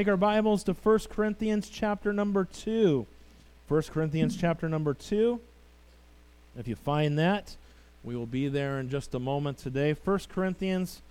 [0.00, 3.06] Take our Bibles to 1 Corinthians chapter number 2.
[3.68, 5.38] 1 Corinthians chapter number 2.
[6.58, 7.54] If you find that,
[8.02, 9.92] we will be there in just a moment today.
[9.92, 11.02] 1 Corinthians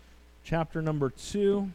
[0.43, 1.69] chapter number 2.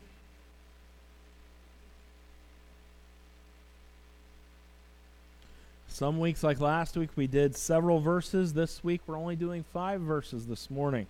[5.87, 8.54] Some weeks, like last week, we did several verses.
[8.54, 11.06] This week, we're only doing five verses this morning.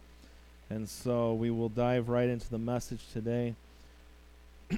[0.69, 3.55] And so we will dive right into the message today.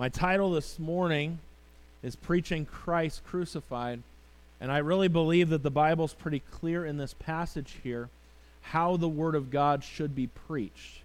[0.00, 1.40] My title this morning
[2.02, 4.02] is Preaching Christ Crucified.
[4.58, 8.08] And I really believe that the Bible's pretty clear in this passage here
[8.62, 11.02] how the Word of God should be preached.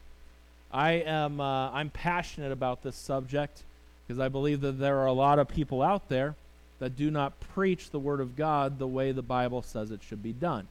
[0.72, 3.64] I am uh, I'm passionate about this subject
[4.08, 6.36] because I believe that there are a lot of people out there
[6.80, 10.24] that do not preach the Word of God the way the Bible says it should
[10.24, 10.70] be done.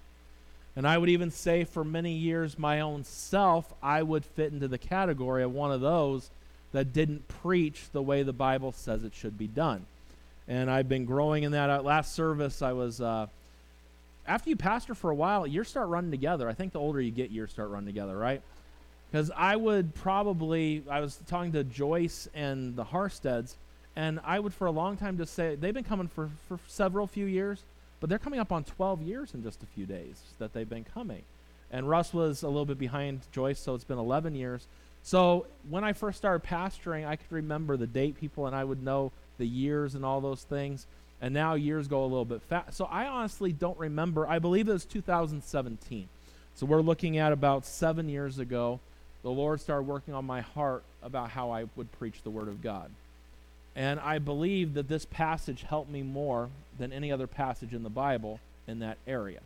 [0.74, 4.66] And I would even say for many years, my own self, I would fit into
[4.66, 6.30] the category of one of those
[6.74, 9.86] that didn't preach the way the Bible says it should be done.
[10.48, 11.70] And I've been growing in that.
[11.70, 13.28] At last service, I was, uh,
[14.26, 16.48] after you pastor for a while, years start running together.
[16.48, 18.42] I think the older you get, years start running together, right?
[19.08, 23.54] Because I would probably, I was talking to Joyce and the Harsteads,
[23.94, 27.06] and I would for a long time just say, they've been coming for, for several
[27.06, 27.62] few years,
[28.00, 30.84] but they're coming up on 12 years in just a few days that they've been
[30.92, 31.22] coming.
[31.70, 34.66] And Russ was a little bit behind Joyce, so it's been 11 years.
[35.04, 38.82] So when I first started pastoring, I could remember the date people and I would
[38.82, 40.86] know the years and all those things.
[41.20, 42.74] And now years go a little bit fast.
[42.74, 44.26] So I honestly don't remember.
[44.26, 46.08] I believe it was 2017.
[46.54, 48.80] So we're looking at about seven years ago.
[49.22, 52.62] The Lord started working on my heart about how I would preach the Word of
[52.62, 52.90] God.
[53.76, 57.90] And I believe that this passage helped me more than any other passage in the
[57.90, 59.40] Bible in that area.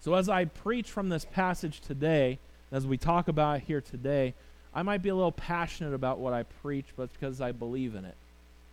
[0.00, 2.38] So as I preach from this passage today,
[2.70, 4.34] as we talk about here today,
[4.74, 7.94] I might be a little passionate about what I preach, but it's because I believe
[7.94, 8.16] in it.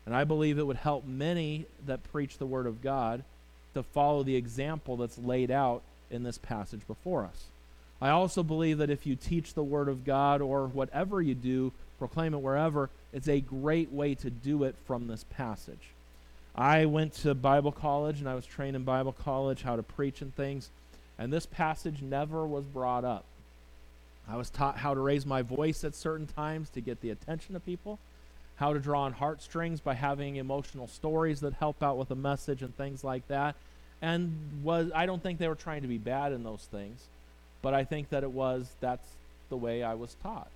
[0.06, 3.24] And I believe it would help many that preach the Word of God
[3.74, 7.46] to follow the example that's laid out in this passage before us.
[8.02, 11.74] I also believe that if you teach the Word of God or whatever you do,
[11.98, 15.92] proclaim it wherever, it's a great way to do it from this passage.
[16.56, 20.22] I went to Bible college and I was trained in Bible college how to preach
[20.22, 20.70] and things,
[21.18, 23.26] and this passage never was brought up.
[24.30, 27.56] I was taught how to raise my voice at certain times to get the attention
[27.56, 27.98] of people,
[28.58, 32.62] how to draw on heartstrings by having emotional stories that help out with a message
[32.62, 33.56] and things like that.
[34.02, 37.02] And was I don't think they were trying to be bad in those things,
[37.64, 39.08] but I think that it was that's
[39.50, 40.50] the way I was taught.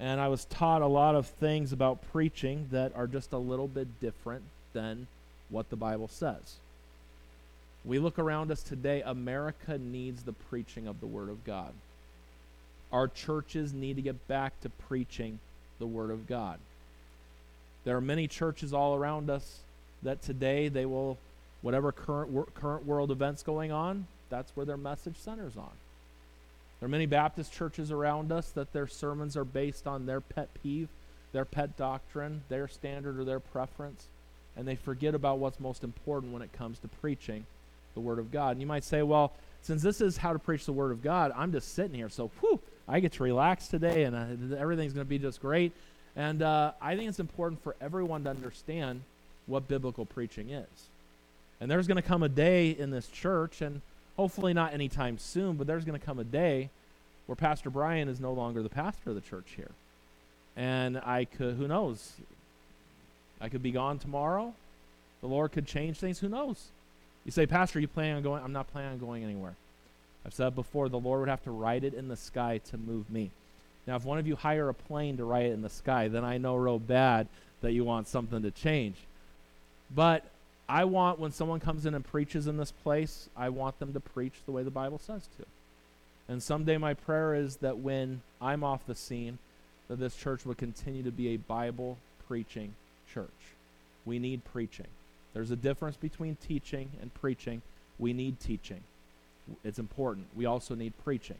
[0.00, 3.68] And I was taught a lot of things about preaching that are just a little
[3.68, 5.08] bit different than
[5.50, 6.56] what the Bible says.
[7.84, 11.72] We look around us today, America needs the preaching of the Word of God.
[12.92, 15.38] Our churches need to get back to preaching
[15.78, 16.58] the Word of God.
[17.84, 19.60] There are many churches all around us
[20.02, 21.18] that today they will,
[21.62, 25.70] whatever current, current world events going on, that's where their message centers on.
[26.80, 30.48] There are many Baptist churches around us that their sermons are based on their pet
[30.62, 30.88] peeve,
[31.32, 34.06] their pet doctrine, their standard or their preference,
[34.56, 37.46] and they forget about what's most important when it comes to preaching
[37.94, 38.52] the Word of God.
[38.52, 39.32] And you might say, well,
[39.62, 42.30] since this is how to preach the Word of God, I'm just sitting here, so
[42.40, 45.72] whew, I get to relax today, and uh, everything's going to be just great.
[46.16, 49.02] And uh, I think it's important for everyone to understand
[49.46, 50.66] what biblical preaching is.
[51.60, 53.82] And there's going to come a day in this church, and
[54.16, 56.70] hopefully not anytime soon, but there's going to come a day
[57.26, 59.70] where Pastor Brian is no longer the pastor of the church here.
[60.56, 62.12] And I could, who knows?
[63.40, 64.54] I could be gone tomorrow.
[65.20, 66.18] The Lord could change things.
[66.20, 66.68] Who knows?
[67.24, 68.42] You say, Pastor, you planning on going?
[68.42, 69.54] I'm not planning on going anywhere.
[70.28, 73.08] I've said before, the Lord would have to write it in the sky to move
[73.08, 73.30] me.
[73.86, 76.22] Now, if one of you hire a plane to write it in the sky, then
[76.22, 77.28] I know real bad
[77.62, 78.96] that you want something to change.
[79.90, 80.26] But
[80.68, 84.00] I want, when someone comes in and preaches in this place, I want them to
[84.00, 85.46] preach the way the Bible says to.
[86.30, 89.38] And someday my prayer is that when I'm off the scene,
[89.88, 91.96] that this church would continue to be a Bible
[92.28, 92.74] preaching
[93.14, 93.30] church.
[94.04, 94.88] We need preaching.
[95.32, 97.62] There's a difference between teaching and preaching.
[97.98, 98.82] We need teaching.
[99.64, 100.26] It's important.
[100.36, 101.36] We also need preaching.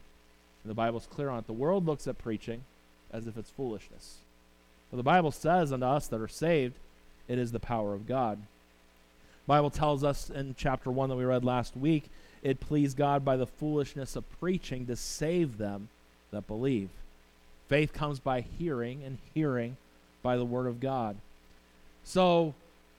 [0.62, 1.46] And the Bible's clear on it.
[1.46, 2.62] The world looks at preaching
[3.12, 4.19] as if it's foolishness.
[4.90, 6.75] But the Bible says unto us that are saved,
[7.26, 8.38] it is the power of God.
[8.38, 12.05] The Bible tells us in chapter 1 that we read last week,
[12.43, 15.88] it pleased God by the foolishness of preaching to save them
[16.31, 16.90] that believe.
[17.69, 19.76] Faith comes by hearing, and hearing
[20.22, 21.16] by the word of God.
[22.05, 22.55] So,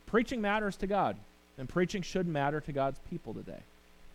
[0.05, 1.15] preaching matters to God,
[1.57, 3.61] and preaching should matter to God's people today.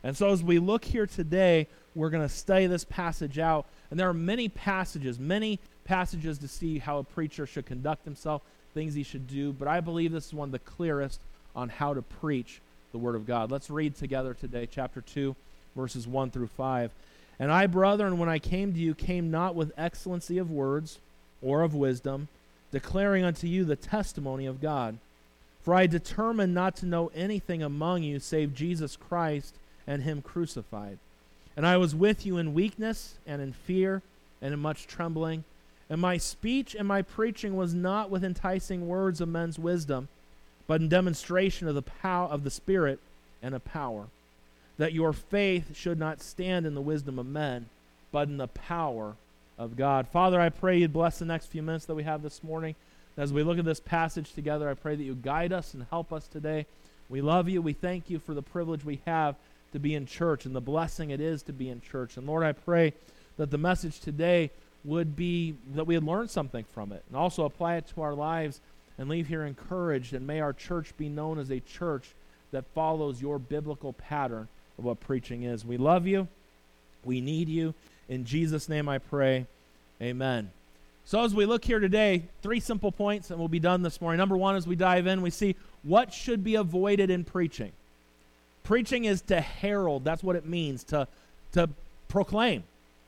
[0.04, 3.66] And so, as we look here today, we're going to study this passage out.
[3.90, 8.42] And there are many passages, many passages to see how a preacher should conduct himself,
[8.74, 11.20] things he should do, but I believe this is one of the clearest
[11.56, 12.60] on how to preach
[12.92, 13.50] the Word of God.
[13.50, 15.34] Let's read together today, chapter 2,
[15.74, 16.90] verses 1 through 5.
[17.38, 20.98] And I, brethren, when I came to you, came not with excellency of words
[21.42, 22.28] or of wisdom,
[22.72, 24.98] declaring unto you the testimony of God.
[25.62, 29.54] For I determined not to know anything among you save Jesus Christ
[29.86, 30.98] and Him crucified.
[31.56, 34.02] And I was with you in weakness and in fear
[34.42, 35.44] and in much trembling.
[35.88, 40.08] And my speech and my preaching was not with enticing words of men's wisdom,
[40.66, 42.98] but in demonstration of the power of the Spirit
[43.42, 44.06] and of power,
[44.78, 47.66] that your faith should not stand in the wisdom of men,
[48.10, 49.14] but in the power
[49.58, 50.08] of God.
[50.08, 52.74] Father, I pray you'd bless the next few minutes that we have this morning.
[53.16, 56.12] As we look at this passage together, I pray that you guide us and help
[56.12, 56.66] us today.
[57.08, 57.62] We love you.
[57.62, 59.36] We thank you for the privilege we have
[59.74, 62.16] to be in church and the blessing it is to be in church.
[62.16, 62.94] And Lord, I pray
[63.36, 64.50] that the message today
[64.84, 68.14] would be that we had learned something from it and also apply it to our
[68.14, 68.60] lives
[68.98, 70.14] and leave here encouraged.
[70.14, 72.14] And may our church be known as a church
[72.52, 74.46] that follows your biblical pattern
[74.78, 75.64] of what preaching is.
[75.64, 76.28] We love you.
[77.04, 77.74] We need you.
[78.08, 79.46] In Jesus' name I pray.
[80.00, 80.50] Amen.
[81.04, 84.18] So, as we look here today, three simple points, and we'll be done this morning.
[84.18, 87.72] Number one, as we dive in, we see what should be avoided in preaching.
[88.64, 91.06] Preaching is to herald, that's what it means, to,
[91.52, 91.68] to
[92.08, 92.64] proclaim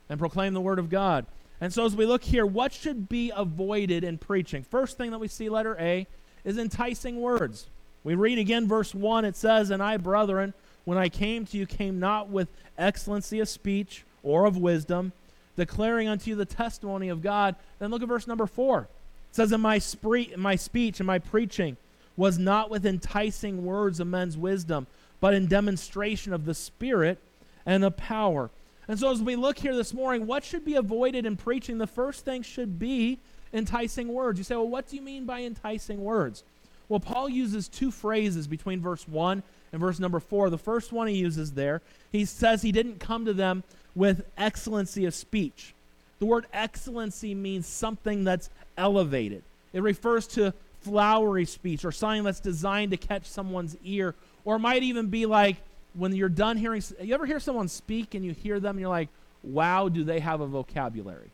[0.08, 1.26] and proclaim the Word of God.
[1.60, 4.62] And so, as we look here, what should be avoided in preaching?
[4.62, 6.06] First thing that we see, letter A,
[6.44, 7.66] is enticing words.
[8.04, 9.24] We read again verse 1.
[9.24, 10.54] It says, And I, brethren,
[10.84, 12.48] when I came to you, came not with
[12.78, 15.12] excellency of speech or of wisdom,
[15.56, 17.56] declaring unto you the testimony of God.
[17.78, 18.80] Then look at verse number 4.
[18.82, 18.88] It
[19.34, 21.78] says, And my, spree- my speech and my preaching
[22.16, 24.86] was not with enticing words of men's wisdom,
[25.20, 27.18] but in demonstration of the Spirit
[27.64, 28.50] and the power
[28.88, 31.78] and so, as we look here this morning, what should be avoided in preaching?
[31.78, 33.18] The first thing should be
[33.52, 34.38] enticing words.
[34.38, 36.44] You say, well, what do you mean by enticing words?
[36.88, 39.42] Well, Paul uses two phrases between verse 1
[39.72, 40.50] and verse number 4.
[40.50, 43.64] The first one he uses there, he says he didn't come to them
[43.96, 45.74] with excellency of speech.
[46.20, 49.42] The word excellency means something that's elevated,
[49.72, 54.14] it refers to flowery speech or something that's designed to catch someone's ear,
[54.46, 55.56] or it might even be like
[55.92, 58.88] when you're done hearing, you ever hear someone speak and you hear them and you're
[58.88, 59.08] like,
[59.42, 61.30] wow, do they have a vocabulary?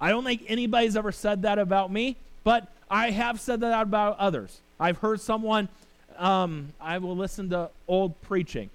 [0.00, 4.18] I don't think anybody's ever said that about me, but I have said that about
[4.18, 4.60] others.
[4.78, 5.68] I've heard someone,
[6.18, 8.68] um, I will listen to old preaching,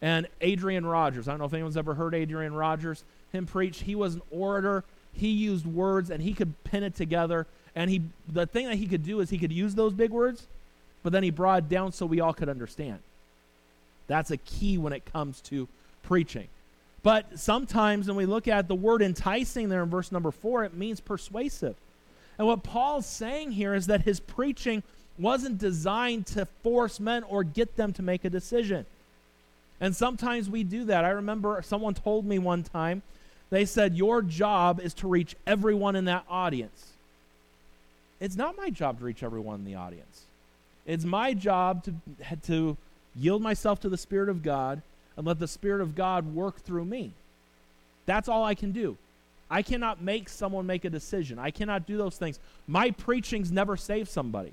[0.00, 1.26] and Adrian Rogers.
[1.26, 3.80] I don't know if anyone's ever heard Adrian Rogers, him preach.
[3.80, 4.84] He was an orator.
[5.12, 7.46] He used words and he could pin it together.
[7.74, 10.46] And he, the thing that he could do is he could use those big words,
[11.02, 13.00] but then he brought it down so we all could understand.
[14.08, 15.68] That's a key when it comes to
[16.02, 16.48] preaching.
[17.02, 20.74] But sometimes when we look at the word enticing there in verse number four, it
[20.74, 21.76] means persuasive.
[22.38, 24.82] And what Paul's saying here is that his preaching
[25.18, 28.86] wasn't designed to force men or get them to make a decision.
[29.80, 31.04] And sometimes we do that.
[31.04, 33.02] I remember someone told me one time,
[33.50, 36.92] they said, Your job is to reach everyone in that audience.
[38.20, 40.22] It's not my job to reach everyone in the audience.
[40.84, 41.94] It's my job to,
[42.46, 42.76] to
[43.14, 44.82] yield myself to the Spirit of God,
[45.16, 47.12] and let the Spirit of God work through me.
[48.06, 48.96] That's all I can do.
[49.50, 51.38] I cannot make someone make a decision.
[51.38, 52.38] I cannot do those things.
[52.66, 54.52] My preaching's never saved somebody.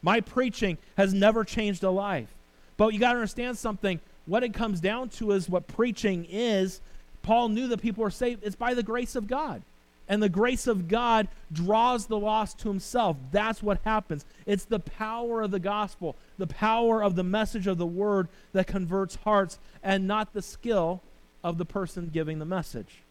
[0.00, 2.28] My preaching has never changed a life.
[2.76, 4.00] But you got to understand something.
[4.26, 6.80] What it comes down to is what preaching is.
[7.22, 8.44] Paul knew that people were saved.
[8.44, 9.62] It's by the grace of God
[10.08, 13.16] and the grace of God draws the lost to himself.
[13.30, 14.24] That's what happens.
[14.46, 18.66] It's the power of the gospel, the power of the message of the word that
[18.66, 21.02] converts hearts, and not the skill
[21.44, 23.02] of the person giving the message.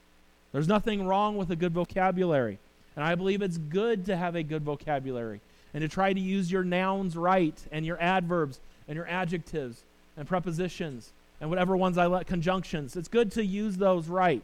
[0.51, 2.59] There's nothing wrong with a good vocabulary.
[2.95, 5.39] And I believe it's good to have a good vocabulary
[5.73, 9.83] and to try to use your nouns right and your adverbs and your adjectives
[10.17, 12.95] and prepositions and whatever ones I let conjunctions.
[12.95, 14.43] It's good to use those right.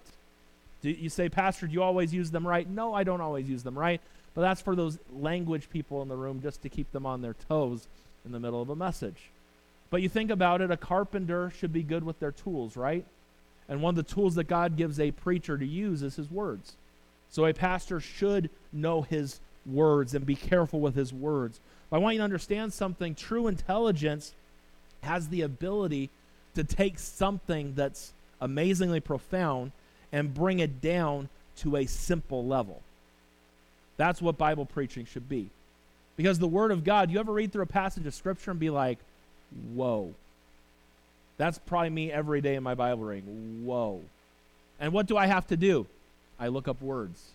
[0.90, 2.68] You say, Pastor, do you always use them right?
[2.70, 4.02] No, I don't always use them right.
[4.34, 7.36] But that's for those language people in the room just to keep them on their
[7.48, 7.88] toes
[8.26, 9.30] in the middle of a message.
[9.90, 13.06] But you think about it, a carpenter should be good with their tools, right?
[13.70, 16.76] And one of the tools that God gives a preacher to use is his words.
[17.30, 21.60] So a pastor should know his words and be careful with his words.
[21.90, 23.16] But I want you to understand something.
[23.16, 24.34] True intelligence
[25.02, 26.10] has the ability
[26.56, 29.72] to take something that's amazingly profound
[30.14, 31.28] and bring it down
[31.58, 32.82] to a simple level.
[33.98, 35.50] That's what Bible preaching should be.
[36.16, 38.70] Because the Word of God, you ever read through a passage of Scripture and be
[38.70, 39.00] like,
[39.74, 40.14] whoa.
[41.38, 43.64] That's probably me every day in my Bible reading.
[43.66, 44.02] Whoa.
[44.80, 45.88] And what do I have to do?
[46.40, 47.32] I look up words.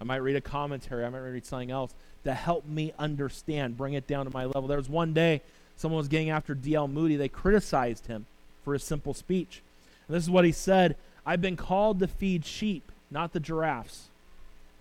[0.00, 1.04] I might read a commentary.
[1.04, 4.66] I might read something else to help me understand, bring it down to my level.
[4.66, 5.40] There was one day
[5.76, 6.88] someone was getting after D.L.
[6.88, 7.16] Moody.
[7.16, 8.26] They criticized him
[8.64, 9.62] for his simple speech.
[10.06, 14.06] And this is what he said I've been called to feed sheep, not the giraffes.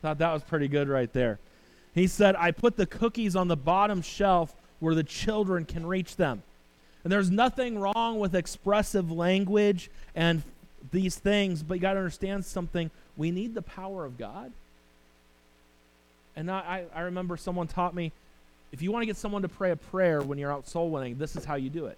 [0.02, 1.40] Thought that was pretty good right there.
[1.96, 6.16] He said, I put the cookies on the bottom shelf where the children can reach
[6.16, 6.44] them.
[7.04, 10.44] And there's nothing wrong with expressive language and
[10.92, 12.92] these things, but you got to understand something.
[13.18, 14.52] We need the power of God.
[16.36, 18.12] And I, I remember someone taught me
[18.72, 21.18] if you want to get someone to pray a prayer when you're out soul winning,
[21.18, 21.98] this is how you do it.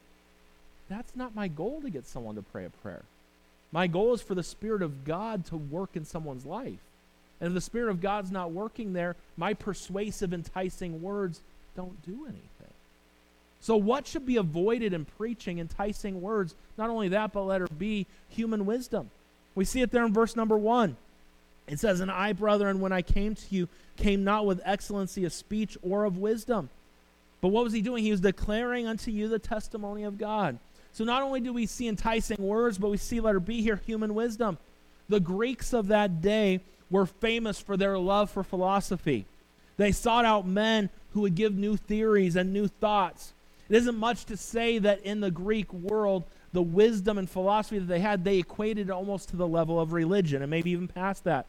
[0.89, 3.01] That's not my goal to get someone to pray a prayer.
[3.78, 6.80] My goal is for the Spirit of God to work in someone's life.
[7.40, 11.42] And if the Spirit of God's not working there, my persuasive, enticing words
[11.76, 12.74] don't do anything.
[13.62, 16.56] So, what should be avoided in preaching enticing words?
[16.76, 19.12] Not only that, but let it be human wisdom.
[19.54, 20.98] We see it there in verse number one.
[21.68, 25.34] It says, And I, brethren, when I came to you, came not with excellency of
[25.34, 26.72] speech or of wisdom.
[27.42, 28.04] But what was he doing?
[28.04, 30.58] He was declaring unto you the testimony of God.
[30.98, 33.80] So not only do we see enticing words, but we see, let her be here,
[33.86, 34.58] human wisdom.
[35.08, 39.27] The Greeks of that day were famous for their love for philosophy.
[39.77, 43.34] They sought out men who would give new theories and new thoughts.
[43.70, 47.86] It isn't much to say that in the Greek world, the wisdom and philosophy that
[47.86, 51.46] they had, they equated almost to the level of religion and maybe even past that.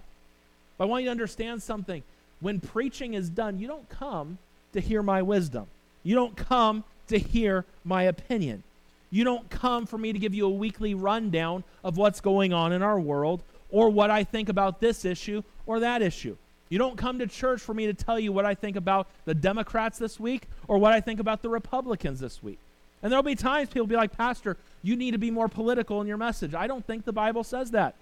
[0.76, 2.02] But I want you to understand something.
[2.40, 4.36] When preaching is done, you don't come
[4.74, 5.68] to hear my wisdom.
[6.02, 8.62] You don't come to hear my opinion.
[9.10, 12.72] You don't come for me to give you a weekly rundown of what's going on
[12.72, 16.36] in our world or what I think about this issue or that issue.
[16.68, 19.34] You don't come to church for me to tell you what I think about the
[19.34, 22.58] Democrats this week or what I think about the Republicans this week.
[23.02, 26.06] And there'll be times people be like, Pastor, you need to be more political in
[26.06, 26.54] your message.
[26.54, 27.94] I don't think the Bible says that.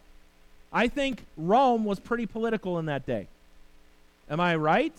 [0.73, 3.29] I think Rome was pretty political in that day.
[4.29, 4.95] Am I right?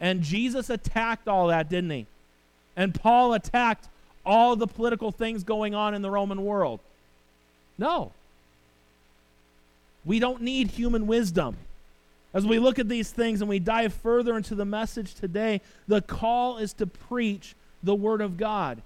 [0.00, 2.06] And Jesus attacked all that, didn't he?
[2.76, 3.88] And Paul attacked
[4.26, 6.80] all the political things going on in the Roman world.
[7.78, 8.12] No.
[10.04, 11.56] We don't need human wisdom.
[12.34, 16.02] As we look at these things and we dive further into the message today, the
[16.02, 18.82] call is to preach the Word of God.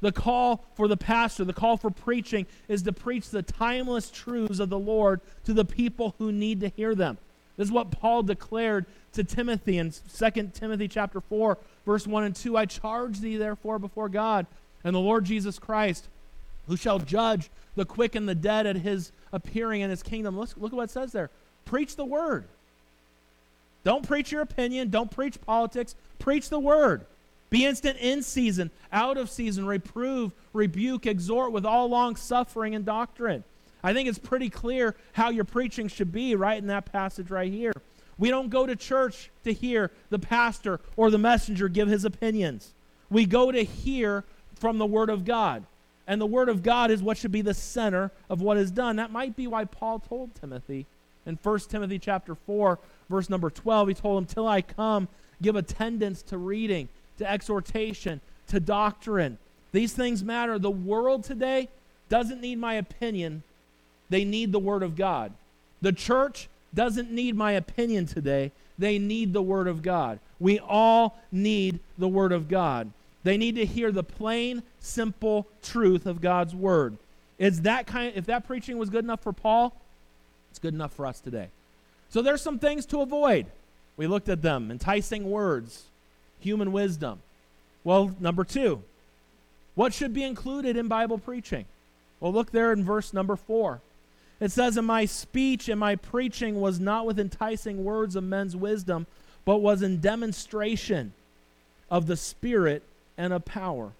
[0.00, 4.58] The call for the pastor, the call for preaching, is to preach the timeless truths
[4.58, 7.18] of the Lord to the people who need to hear them.
[7.56, 12.34] This is what Paul declared to Timothy in 2 Timothy chapter 4, verse 1 and
[12.34, 12.56] 2.
[12.56, 14.46] I charge thee therefore before God
[14.84, 16.06] and the Lord Jesus Christ,
[16.68, 20.38] who shall judge the quick and the dead at his appearing in his kingdom.
[20.38, 21.30] Look, look at what it says there.
[21.64, 22.44] Preach the word.
[23.82, 24.90] Don't preach your opinion.
[24.90, 25.94] Don't preach politics.
[26.18, 27.04] Preach the word.
[27.50, 32.84] Be instant in season, out of season, reprove, rebuke, exhort with all long suffering and
[32.84, 33.44] doctrine.
[33.82, 37.52] I think it's pretty clear how your preaching should be right in that passage right
[37.52, 37.72] here.
[38.18, 42.72] We don't go to church to hear the pastor or the messenger give his opinions.
[43.10, 44.24] We go to hear
[44.64, 45.62] from the Word of God.
[46.06, 48.96] And the Word of God is what should be the center of what is done.
[48.96, 50.86] That might be why Paul told Timothy
[51.26, 52.78] in 1 Timothy chapter 4,
[53.10, 55.08] verse number 12, he told him, Till I come,
[55.42, 59.36] give attendance to reading, to exhortation, to doctrine.
[59.72, 60.58] These things matter.
[60.58, 61.68] The world today
[62.08, 63.42] doesn't need my opinion,
[64.08, 65.34] they need the Word of God.
[65.82, 68.50] The church doesn't need my opinion today.
[68.78, 70.20] They need the Word of God.
[70.40, 72.90] We all need the Word of God.
[73.24, 76.98] They need to hear the plain, simple truth of God's Word.
[77.38, 79.74] Is that kind of, if that preaching was good enough for Paul,
[80.50, 81.48] it's good enough for us today.
[82.10, 83.46] So there's some things to avoid.
[83.96, 85.84] We looked at them enticing words,
[86.38, 87.20] human wisdom.
[87.82, 88.82] Well, number two,
[89.74, 91.64] what should be included in Bible preaching?
[92.20, 93.80] Well, look there in verse number four.
[94.38, 98.54] It says, And my speech and my preaching was not with enticing words of men's
[98.54, 99.06] wisdom,
[99.44, 101.12] but was in demonstration
[101.90, 102.82] of the Spirit
[103.16, 103.92] and a power.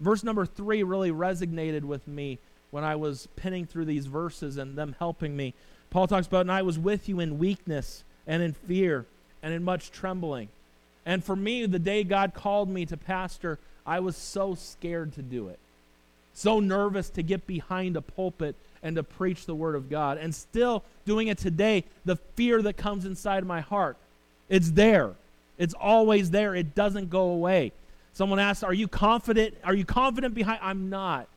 [0.00, 2.38] Verse number three really resonated with me
[2.70, 5.54] when I was pinning through these verses and them helping me.
[5.90, 9.06] Paul talks about, And I was with you in weakness and in fear
[9.42, 10.48] and in much trembling.
[11.06, 15.22] And for me, the day God called me to pastor, I was so scared to
[15.22, 15.58] do it,
[16.32, 20.18] so nervous to get behind a pulpit and to preach the Word of God.
[20.18, 23.96] And still doing it today, the fear that comes inside my heart,
[24.48, 25.12] it's there.
[25.58, 26.54] It's always there.
[26.54, 27.72] It doesn't go away.
[28.14, 29.56] Someone asked, Are you confident?
[29.64, 30.60] Are you confident behind?
[30.62, 31.28] I'm not.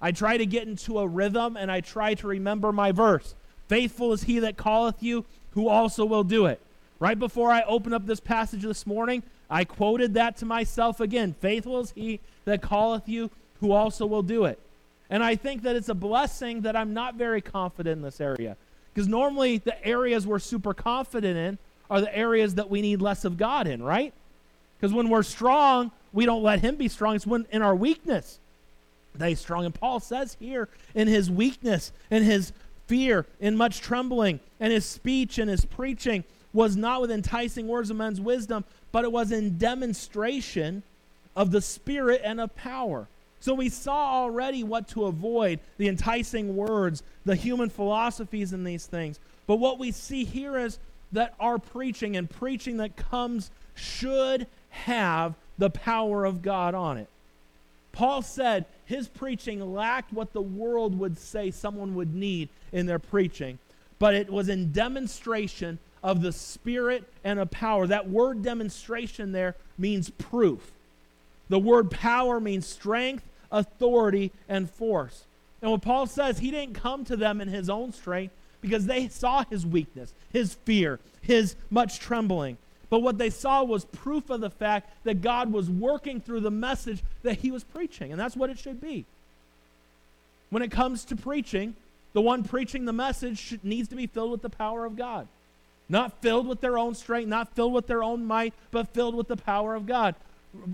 [0.00, 3.36] I try to get into a rhythm and I try to remember my verse.
[3.68, 6.60] Faithful is he that calleth you, who also will do it.
[6.98, 11.34] Right before I open up this passage this morning, I quoted that to myself again.
[11.40, 14.58] Faithful is he that calleth you, who also will do it.
[15.08, 18.56] And I think that it's a blessing that I'm not very confident in this area.
[18.92, 21.58] Because normally the areas we're super confident in
[21.90, 24.14] are the areas that we need less of God in, right?
[24.82, 27.14] Because when we're strong, we don't let Him be strong.
[27.14, 28.40] It's when in our weakness
[29.14, 29.64] that He's strong.
[29.64, 32.52] And Paul says here in his weakness, in his
[32.88, 37.90] fear, in much trembling, and his speech and his preaching was not with enticing words
[37.90, 40.82] of men's wisdom, but it was in demonstration
[41.36, 43.06] of the Spirit and of power.
[43.38, 48.86] So we saw already what to avoid the enticing words, the human philosophies, and these
[48.86, 49.20] things.
[49.46, 50.80] But what we see here is
[51.12, 57.08] that our preaching and preaching that comes should have the power of God on it.
[57.92, 62.98] Paul said his preaching lacked what the world would say someone would need in their
[62.98, 63.58] preaching,
[63.98, 67.86] but it was in demonstration of the Spirit and of power.
[67.86, 70.72] That word demonstration there means proof.
[71.48, 75.24] The word power means strength, authority, and force.
[75.60, 79.08] And what Paul says, he didn't come to them in his own strength because they
[79.08, 82.56] saw his weakness, his fear, his much trembling.
[82.92, 86.50] But what they saw was proof of the fact that God was working through the
[86.50, 88.12] message that he was preaching.
[88.12, 89.06] And that's what it should be.
[90.50, 91.74] When it comes to preaching,
[92.12, 95.26] the one preaching the message should, needs to be filled with the power of God.
[95.88, 99.28] Not filled with their own strength, not filled with their own might, but filled with
[99.28, 100.14] the power of God.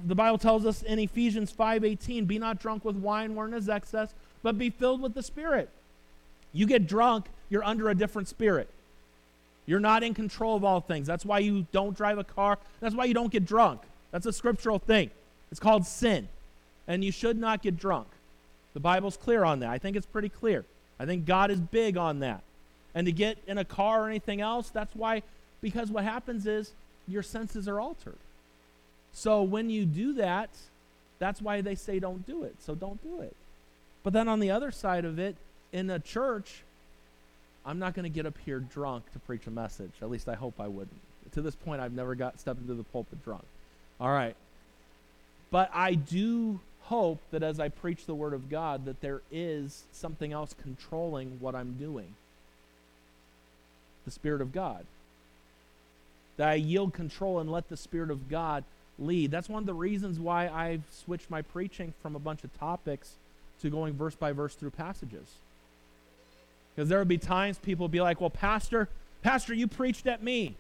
[0.09, 4.13] The Bible tells us in Ephesians 5:18, "Be not drunk with wine wherein is excess,
[4.43, 5.71] but be filled with the Spirit."
[6.53, 8.69] You get drunk, you're under a different spirit.
[9.69, 11.07] You're not in control of all things.
[11.07, 12.59] That's why you don't drive a car.
[12.81, 13.83] That's why you don't get drunk.
[14.13, 15.11] That's a scriptural thing.
[15.51, 16.27] It's called sin.
[16.87, 18.09] And you should not get drunk.
[18.73, 19.69] The Bible's clear on that.
[19.69, 20.65] I think it's pretty clear.
[20.99, 22.41] I think God is big on that.
[22.95, 25.23] And to get in a car or anything else, that's why,
[25.61, 26.73] because what happens is
[27.07, 28.17] your senses are altered.
[29.13, 30.49] So when you do that,
[31.19, 32.57] that's why they say don't do it.
[32.61, 33.37] So don't do it.
[34.03, 35.37] But then on the other side of it,
[35.75, 36.63] in a church,
[37.69, 39.91] I'm not going to get up here drunk to preach a message.
[40.01, 41.01] At least I hope I wouldn't.
[41.33, 43.45] To this point, I've never got stepped into the pulpit drunk.
[44.01, 44.35] All right.
[45.51, 49.85] But I do hope that as I preach the word of God, that there is
[49.92, 52.14] something else controlling what I'm doing.
[54.07, 54.87] The Spirit of God.
[56.38, 58.64] That I yield control and let the Spirit of God
[58.99, 59.31] lead.
[59.31, 63.16] That's one of the reasons why I've switched my preaching from a bunch of topics
[63.61, 65.35] to going verse by verse through passages.
[66.79, 68.88] Because there would be times people would be like, well, Pastor,
[69.21, 70.55] Pastor, you preached at me.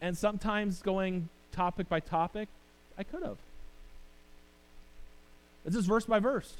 [0.00, 2.48] And sometimes going topic by topic,
[2.96, 3.38] I could have.
[5.64, 6.54] This is verse by verse.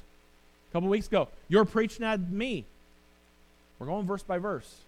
[0.69, 2.65] A couple weeks ago, you're preaching at me.
[3.79, 4.81] We're going verse by verse.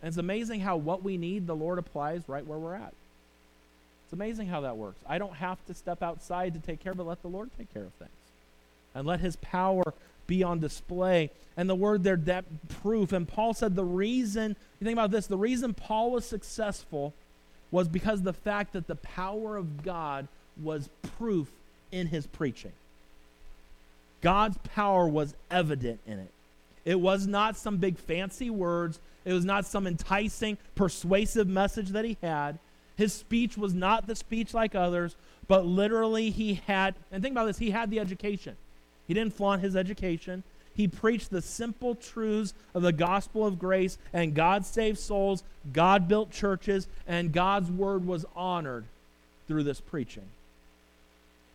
[0.00, 2.94] And it's amazing how what we need, the Lord applies right where we're at.
[4.04, 5.00] It's amazing how that works.
[5.08, 7.02] I don't have to step outside to take care of it.
[7.02, 8.10] Let the Lord take care of things.
[8.94, 9.92] And let his power
[10.30, 11.30] be on display.
[11.56, 12.44] And the word there, that
[12.80, 13.12] proof.
[13.12, 17.12] And Paul said the reason, you think about this, the reason Paul was successful
[17.70, 20.28] was because the fact that the power of God
[20.62, 20.88] was
[21.18, 21.50] proof
[21.92, 22.72] in his preaching.
[24.22, 26.30] God's power was evident in it.
[26.84, 29.00] It was not some big fancy words.
[29.24, 32.58] It was not some enticing, persuasive message that he had.
[32.96, 35.16] His speech was not the speech like others,
[35.48, 38.56] but literally he had, and think about this, he had the education.
[39.10, 40.44] He didn't flaunt his education.
[40.72, 45.42] He preached the simple truths of the gospel of grace, and God saved souls,
[45.72, 48.84] God built churches, and God's word was honored
[49.48, 50.26] through this preaching.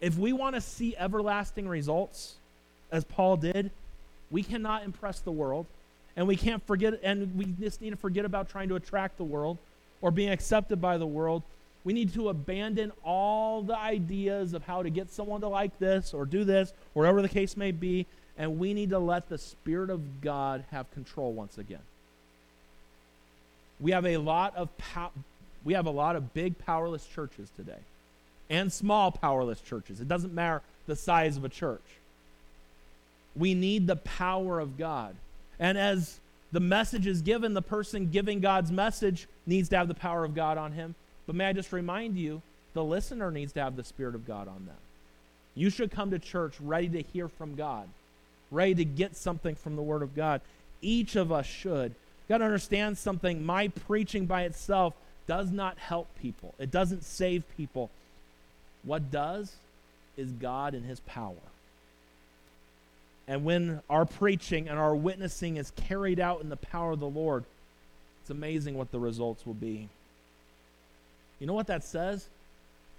[0.02, 2.36] If we want to see everlasting results,
[2.92, 3.72] as Paul did,
[4.30, 5.66] we cannot impress the world,
[6.18, 9.24] and we can't forget, and we just need to forget about trying to attract the
[9.24, 9.60] world
[10.02, 11.42] or being accepted by the world.
[11.86, 16.14] We need to abandon all the ideas of how to get someone to like this
[16.14, 19.92] or do this, whatever the case may be, and we need to let the Spirit
[19.92, 21.80] of God have control once again.
[23.80, 25.12] We have a lot of pow-
[25.64, 27.80] we have a lot of big powerless churches today
[28.50, 30.02] and small powerless churches.
[30.02, 31.82] It doesn't matter the size of a church.
[33.36, 35.16] We need the power of God.
[35.60, 36.20] And as
[36.52, 40.36] the message is given, the person giving God's message needs to have the power of
[40.36, 40.96] God on him.
[41.26, 42.42] But may I just remind you,
[42.74, 44.76] the listener needs to have the Spirit of God on them.
[45.56, 47.88] You should come to church ready to hear from God,
[48.52, 50.42] ready to get something from the Word of God.
[50.82, 51.96] Each of us should.
[52.28, 53.46] Got to understand something.
[53.46, 54.94] My preaching by itself
[55.28, 57.90] does not help people, it doesn't save people.
[58.84, 59.52] What does
[60.18, 61.34] is God and His power.
[63.28, 67.08] And when our preaching and our witnessing is carried out in the power of the
[67.08, 67.44] Lord,
[68.22, 69.90] it's amazing what the results will be.
[71.40, 72.28] You know what that says?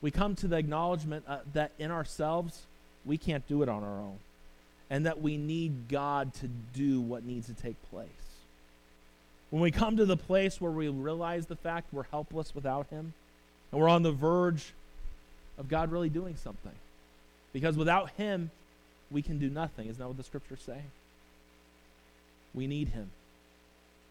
[0.03, 2.63] We come to the acknowledgement uh, that in ourselves,
[3.05, 4.19] we can't do it on our own.
[4.91, 8.09] And that we need God to do what needs to take place.
[9.51, 13.15] When we come to the place where we realize the fact we're helpless without Him,
[13.73, 14.73] and we're on the verge
[15.59, 16.73] of God really doing something.
[17.53, 18.51] Because without Him,
[19.11, 19.89] we can do nothing.
[19.89, 20.81] Isn't that what the scriptures say?
[22.55, 23.11] We need Him.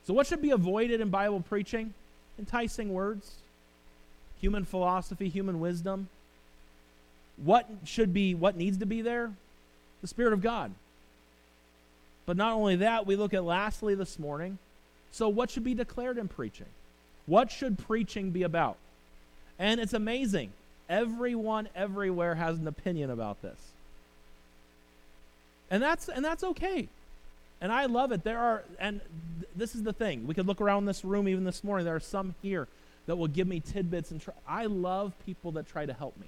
[0.06, 1.94] So, what should be avoided in Bible preaching?
[2.38, 3.32] Enticing words,
[4.46, 6.08] human philosophy, human wisdom.
[7.38, 9.34] What should be, what needs to be there?
[10.02, 10.72] The Spirit of God.
[12.28, 14.60] But not only that, we look at lastly this morning.
[15.12, 16.68] So, what should be declared in preaching?
[17.26, 18.78] What should preaching be about?
[19.58, 20.52] And it's amazing.
[20.88, 23.58] Everyone everywhere has an opinion about this.
[25.72, 26.88] And that's and that's okay.
[27.62, 28.24] And I love it.
[28.24, 29.02] There are and
[29.40, 30.28] th- this is the thing.
[30.28, 31.86] We could look around this room even this morning.
[31.86, 32.68] There are some here
[33.06, 34.34] that will give me tidbits and try.
[34.48, 36.28] I love people that try to help me.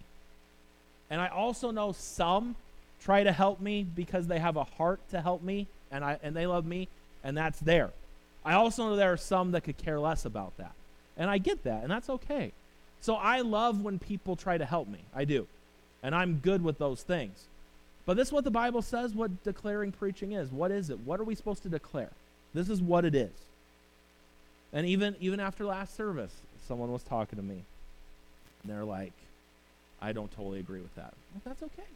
[1.10, 2.56] And I also know some
[3.02, 6.36] try to help me because they have a heart to help me and I and
[6.36, 6.88] they love me
[7.24, 7.92] and that's there.
[8.46, 10.74] I also know there are some that could care less about that.
[11.18, 12.52] And I get that and that's okay.
[13.02, 15.00] So I love when people try to help me.
[15.16, 15.48] I do.
[16.04, 17.46] And I'm good with those things.
[18.06, 20.52] But this is what the Bible says what declaring preaching is.
[20.52, 21.00] What is it?
[21.00, 22.12] What are we supposed to declare?
[22.54, 23.32] This is what it is.
[24.74, 26.34] And even even after last service,
[26.68, 27.64] someone was talking to me.
[28.64, 29.14] And they're like,
[30.02, 31.14] I don't totally agree with that.
[31.46, 31.88] That's okay.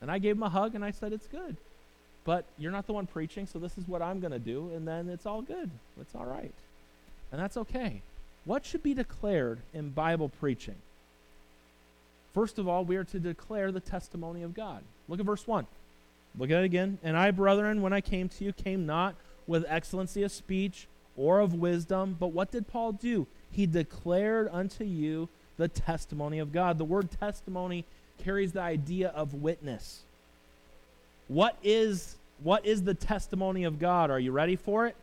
[0.00, 1.56] And I gave them a hug and I said, It's good.
[2.24, 4.70] But you're not the one preaching, so this is what I'm going to do.
[4.74, 5.70] And then it's all good.
[6.00, 6.52] It's all right.
[7.30, 8.02] And that's okay.
[8.44, 10.74] What should be declared in Bible preaching?
[12.34, 14.82] First of all, we are to declare the testimony of God.
[15.08, 15.66] Look at verse 1.
[16.36, 16.98] Look at it again.
[17.02, 19.14] And I, brethren, when I came to you, came not
[19.46, 23.26] with excellency of speech or of wisdom, but what did Paul do?
[23.56, 26.76] He declared unto you the testimony of God.
[26.76, 27.86] The word testimony
[28.22, 30.02] carries the idea of witness.
[31.28, 34.10] What is what is the testimony of God?
[34.10, 34.94] Are you ready for it?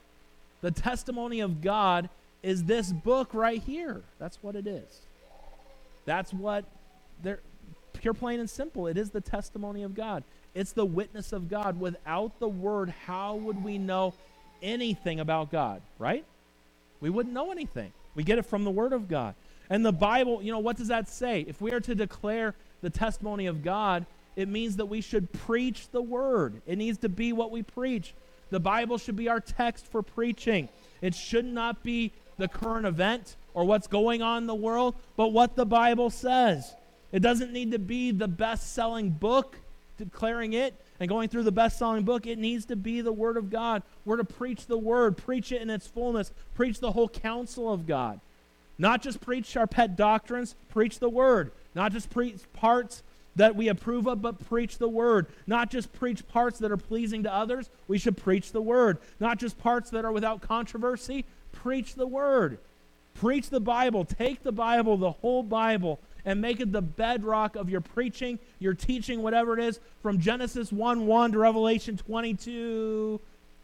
[0.61, 2.09] The testimony of God
[2.43, 4.01] is this book right here.
[4.19, 5.01] That's what it is.
[6.05, 6.63] That's what
[7.23, 7.39] they're
[7.93, 8.85] pure plain and simple.
[8.85, 10.23] It is the testimony of God.
[10.53, 11.79] It's the witness of God.
[11.79, 14.13] Without the word, how would we know
[14.61, 16.23] anything about God, right?
[17.01, 17.91] We wouldn't know anything.
[18.15, 19.35] We get it from the word of God.
[19.69, 21.45] And the Bible, you know, what does that say?
[21.47, 25.89] If we are to declare the testimony of God, it means that we should preach
[25.89, 26.61] the word.
[26.65, 28.13] It needs to be what we preach.
[28.49, 30.69] The Bible should be our text for preaching.
[31.01, 35.29] It should not be the current event or what's going on in the world, but
[35.29, 36.75] what the Bible says.
[37.11, 39.57] It doesn't need to be the best selling book,
[39.97, 42.25] declaring it and going through the best selling book.
[42.25, 43.83] It needs to be the Word of God.
[44.05, 47.85] We're to preach the Word, preach it in its fullness, preach the whole counsel of
[47.85, 48.21] God.
[48.77, 51.51] Not just preach our pet doctrines, preach the Word.
[51.75, 53.03] Not just preach parts
[53.35, 55.25] that we approve of, but preach the word.
[55.45, 58.99] Not just preach parts that are pleasing to others, we should preach the word.
[59.19, 62.59] Not just parts that are without controversy, preach the word.
[63.15, 64.05] Preach the Bible.
[64.05, 68.73] Take the Bible, the whole Bible, and make it the bedrock of your preaching, your
[68.73, 73.19] teaching, whatever it is, from Genesis 1 1 to Revelation 22.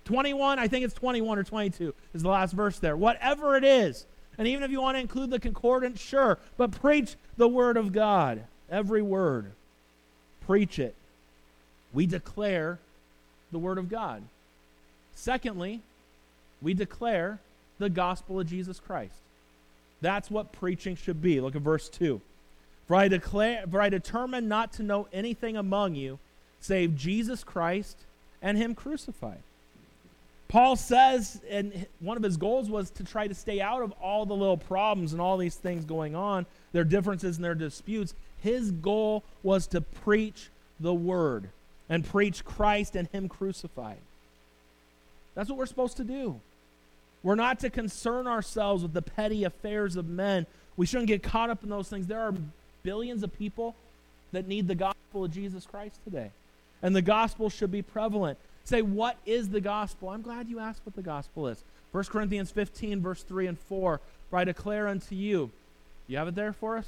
[0.06, 2.98] 21, I think it's 21 or 22 is the last verse there.
[2.98, 4.08] Whatever it is.
[4.40, 6.40] And even if you want to include the concordance, sure.
[6.58, 8.44] But preach the word of God.
[8.72, 9.52] Every word.
[10.48, 10.96] Preach it.
[11.94, 12.80] We declare
[13.52, 14.24] the word of God.
[15.14, 15.82] Secondly,
[16.62, 17.40] we declare
[17.78, 19.14] the gospel of Jesus Christ.
[20.02, 21.42] That's what preaching should be.
[21.42, 22.22] Look at verse 2.
[22.90, 26.18] For I declare for I determine not to know anything among you
[26.60, 27.96] save Jesus Christ
[28.42, 29.44] and him crucified.
[30.48, 34.26] Paul says, and one of his goals was to try to stay out of all
[34.26, 38.16] the little problems and all these things going on, their differences and their disputes.
[38.42, 40.50] His goal was to preach
[40.80, 41.50] the word
[41.90, 44.00] and preach Christ and him crucified.
[45.36, 46.40] That's what we're supposed to do.
[47.22, 50.48] We're not to concern ourselves with the petty affairs of men.
[50.76, 52.08] We shouldn't get caught up in those things.
[52.08, 52.34] There are
[52.84, 53.76] billions of people
[54.32, 56.32] that need the gospel of Jesus Christ today.
[56.82, 58.38] And the gospel should be prevalent.
[58.64, 60.10] Say, what is the gospel?
[60.10, 61.64] I'm glad you asked what the gospel is.
[61.92, 64.00] 1 Corinthians 15, verse 3 and 4.
[64.30, 65.50] For I declare unto you,
[66.08, 66.88] you have it there for us?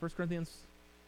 [0.00, 0.52] 1 Corinthians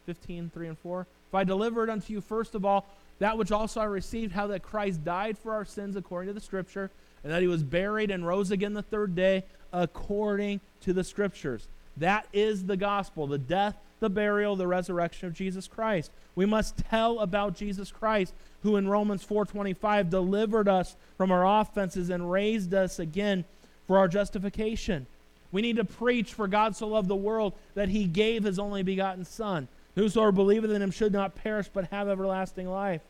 [0.07, 1.07] 15, 3 and 4.
[1.29, 2.87] If I delivered unto you first of all
[3.19, 6.41] that which also I received, how that Christ died for our sins according to the
[6.41, 6.91] Scripture,
[7.23, 11.67] and that he was buried and rose again the third day according to the Scriptures.
[11.99, 16.11] That is the gospel, the death, the burial, the resurrection of Jesus Christ.
[16.35, 18.33] We must tell about Jesus Christ,
[18.63, 23.45] who in Romans 4:25 delivered us from our offenses and raised us again
[23.87, 25.07] for our justification.
[25.51, 28.83] We need to preach for God so loved the world that he gave his only
[28.83, 29.67] begotten son.
[29.95, 33.03] Whosoever believeth in him should not perish but have everlasting life.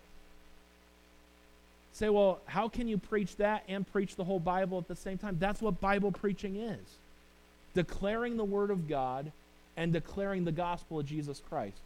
[1.93, 5.19] say, well, how can you preach that and preach the whole Bible at the same
[5.19, 5.37] time?
[5.41, 6.79] That's what Bible preaching is
[7.79, 9.31] declaring the Word of God
[9.77, 11.79] and declaring the gospel of Jesus Christ.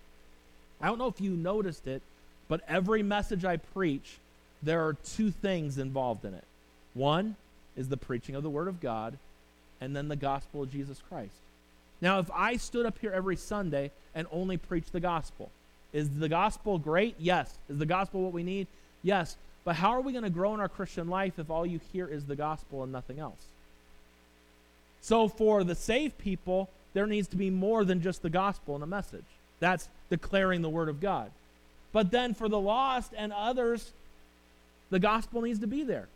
[0.81, 2.01] I don't know if you noticed it,
[2.49, 4.17] but every message I preach,
[4.63, 6.45] there are two things involved in it.
[6.95, 7.37] One
[7.77, 9.19] is the preaching of the Word of God,
[9.83, 11.35] and then the gospel of Jesus Christ.
[12.01, 15.51] Now, if I stood up here every Sunday and only preached the gospel,
[15.93, 17.17] is the gospel great?
[17.19, 17.59] Yes.
[17.69, 18.67] Is the gospel what we need?
[19.03, 19.37] Yes.
[19.65, 22.09] But how are we going to grow in our Christian life if all you hear
[22.09, 23.45] is the gospel and nothing else?
[25.03, 28.85] So, for the saved people, there needs to be more than just the gospel and
[28.85, 29.25] a message.
[29.61, 31.31] That's declaring the word of God.
[31.93, 33.93] But then for the lost and others,
[34.91, 36.09] the gospel needs to be there.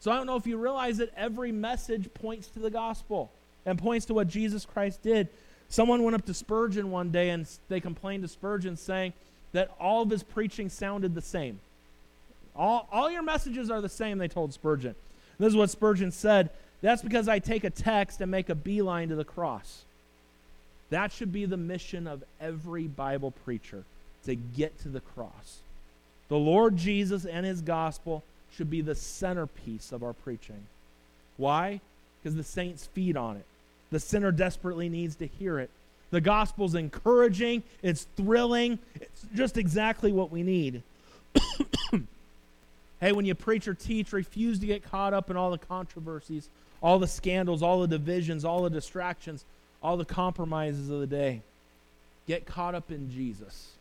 [0.00, 3.30] So I don't know if you realize that every message points to the gospel
[3.66, 5.28] and points to what Jesus Christ did.
[5.68, 9.12] Someone went up to Spurgeon one day and they complained to Spurgeon saying
[9.52, 11.60] that all of his preaching sounded the same.
[12.56, 14.94] All, all your messages are the same, they told Spurgeon.
[15.38, 16.50] This is what Spurgeon said.
[16.80, 19.84] That's because I take a text and make a beeline to the cross.
[20.90, 23.84] That should be the mission of every Bible preacher
[24.24, 25.60] to get to the cross.
[26.28, 28.22] The Lord Jesus and his gospel
[28.56, 30.66] should be the centerpiece of our preaching.
[31.36, 31.80] Why?
[32.22, 33.44] Because the saints feed on it.
[33.90, 35.70] The sinner desperately needs to hear it.
[36.10, 40.82] The gospel's encouraging, it's thrilling, it's just exactly what we need.
[43.00, 46.48] hey, when you preach or teach, refuse to get caught up in all the controversies,
[46.82, 49.44] all the scandals, all the divisions, all the distractions,
[49.82, 51.42] all the compromises of the day.
[52.26, 53.72] Get caught up in Jesus.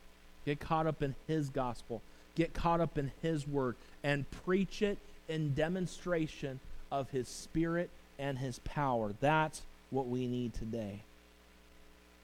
[0.46, 2.02] Get caught up in his gospel.
[2.36, 6.60] Get caught up in his word and preach it in demonstration
[6.92, 9.14] of his spirit and his power.
[9.20, 11.02] That's what we need today.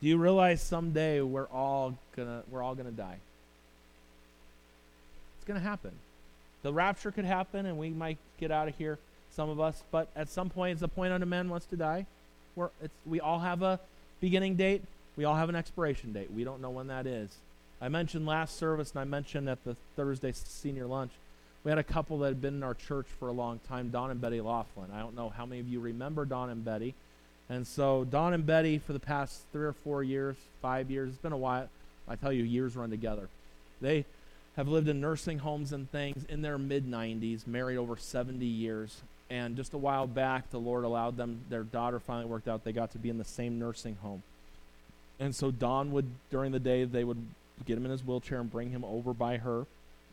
[0.01, 3.17] Do you realize someday we're all gonna we're all gonna die?
[5.37, 5.91] It's gonna happen.
[6.63, 8.97] The rapture could happen and we might get out of here,
[9.35, 12.05] some of us, but at some point it's the point unto man wants to die.
[12.55, 12.69] We're,
[13.05, 13.79] we all have a
[14.21, 14.81] beginning date,
[15.17, 16.31] we all have an expiration date.
[16.31, 17.29] We don't know when that is.
[17.81, 21.11] I mentioned last service and I mentioned at the Thursday senior lunch,
[21.63, 24.11] we had a couple that had been in our church for a long time, Don
[24.11, 24.87] and Betty Laughlin.
[24.93, 26.93] I don't know how many of you remember Don and Betty.
[27.49, 31.17] And so Don and Betty, for the past three or four years, five years, it's
[31.17, 31.67] been a while.
[32.07, 33.29] I tell you, years run together.
[33.81, 34.05] They
[34.55, 39.01] have lived in nursing homes and things in their mid 90s, married over 70 years.
[39.29, 42.71] And just a while back, the Lord allowed them, their daughter finally worked out, they
[42.71, 44.21] got to be in the same nursing home.
[45.19, 47.25] And so Don would, during the day, they would
[47.65, 49.65] get him in his wheelchair and bring him over by her.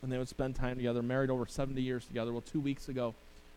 [0.03, 2.33] And they would spend time together, married over 70 years together.
[2.33, 3.15] Well, two weeks ago,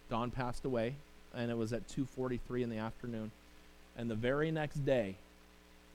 [0.09, 0.95] Don passed away,
[1.33, 3.31] and it was at 2.43 in the afternoon.
[3.97, 5.15] And the very next day,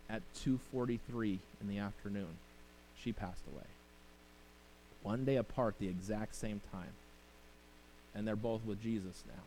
[0.09, 2.27] at 2.43 in the afternoon,
[3.01, 3.67] she passed away.
[5.03, 6.91] One day apart, the exact same time.
[8.15, 9.43] And they're both with Jesus now.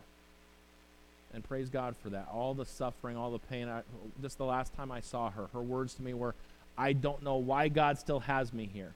[1.33, 2.27] And praise God for that.
[2.31, 3.67] All the suffering, all the pain.
[3.67, 3.81] I,
[4.21, 6.35] just the last time I saw her, her words to me were,
[6.77, 8.93] I don't know why God still has me here.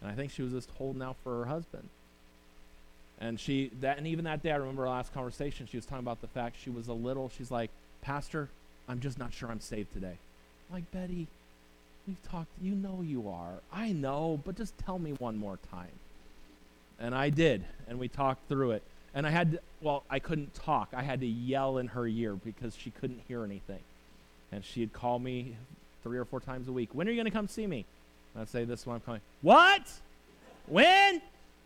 [0.00, 1.88] And I think she was just holding out for her husband.
[3.20, 6.04] And she that and even that day I remember our last conversation, she was talking
[6.04, 7.70] about the fact she was a little, she's like,
[8.00, 8.48] Pastor,
[8.88, 10.16] I'm just not sure I'm saved today.
[10.68, 11.26] I'm like, Betty,
[12.06, 13.54] we've talked you know you are.
[13.72, 15.88] I know, but just tell me one more time.
[16.98, 18.82] And I did, and we talked through it.
[19.14, 20.90] And I had to, well, I couldn't talk.
[20.92, 23.80] I had to yell in her ear because she couldn't hear anything.
[24.52, 25.56] And she'd call me
[26.02, 26.90] three or four times a week.
[26.92, 27.84] When are you going to come see me?
[28.34, 29.20] And I'd say, This one I'm coming.
[29.42, 29.82] What?
[30.66, 31.20] When?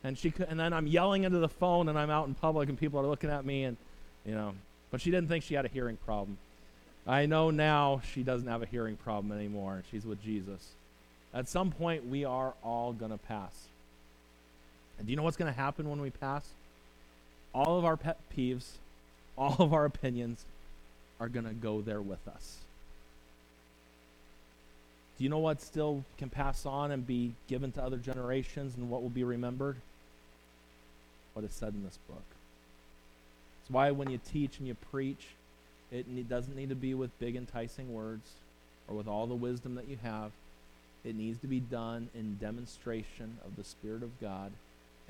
[0.04, 2.68] And she could, and then I'm yelling into the phone, and I'm out in public,
[2.68, 3.76] and people are looking at me, and
[4.24, 4.54] you know.
[4.90, 6.38] But she didn't think she had a hearing problem.
[7.06, 9.82] I know now she doesn't have a hearing problem anymore.
[9.90, 10.74] She's with Jesus.
[11.34, 13.68] At some point, we are all going to pass.
[15.02, 16.46] And do you know what's going to happen when we pass?
[17.52, 18.74] All of our pet peeves,
[19.36, 20.44] all of our opinions
[21.18, 22.58] are going to go there with us.
[25.18, 28.88] Do you know what still can pass on and be given to other generations and
[28.88, 29.74] what will be remembered?
[31.34, 32.22] What is said in this book.
[33.60, 35.26] It's why when you teach and you preach,
[35.90, 38.30] it doesn't need to be with big enticing words
[38.86, 40.30] or with all the wisdom that you have.
[41.04, 44.52] It needs to be done in demonstration of the Spirit of God,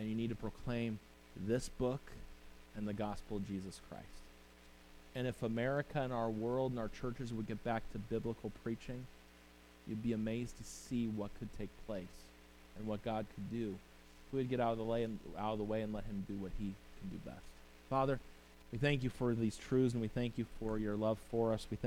[0.02, 0.98] and you need to proclaim
[1.46, 2.00] this book
[2.76, 4.04] and the gospel of Jesus Christ.
[5.14, 9.06] And if America and our world and our churches would get back to biblical preaching,
[9.86, 12.06] you'd be amazed to see what could take place
[12.76, 13.76] and what God could do.
[14.26, 16.04] If we would get out of the way and out of the way and let
[16.04, 17.44] him do what he can do best.
[17.88, 18.18] Father,
[18.72, 21.64] we thank you for these truths and we thank you for your love for us.
[21.70, 21.80] We thank